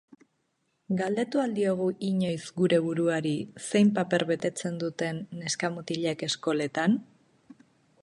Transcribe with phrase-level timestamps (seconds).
[1.01, 3.35] Galdetu al diogu inoiz gure buruari
[3.67, 7.03] zein paper betetzen duten neska mutilek eskoletan?